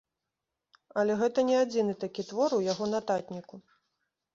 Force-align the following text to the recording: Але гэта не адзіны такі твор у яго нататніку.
Але 1.01 1.19
гэта 1.21 1.39
не 1.51 1.61
адзіны 1.67 1.93
такі 2.07 2.29
твор 2.33 2.59
у 2.61 2.63
яго 2.73 2.93
нататніку. 2.97 3.67